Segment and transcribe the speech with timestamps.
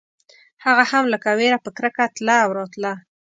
[0.65, 2.93] هغه هم لکه وېره په کرکه تله او راتله.